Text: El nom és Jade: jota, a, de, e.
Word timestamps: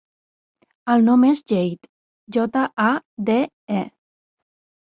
El 0.93 1.05
nom 1.09 1.25
és 1.27 1.43
Jade: 1.53 1.89
jota, 2.39 2.65
a, 2.87 2.89
de, 3.29 3.39
e. 3.83 3.85